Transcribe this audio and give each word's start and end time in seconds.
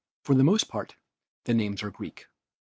For 0.23 0.33
the 0.33 0.43
most 0.43 0.63
part 0.67 0.95
the 1.43 1.53
names 1.53 1.83
are 1.83 1.91
Greek. 1.91 2.25